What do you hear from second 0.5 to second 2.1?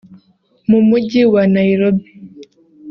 mu mujyi wa Nairobi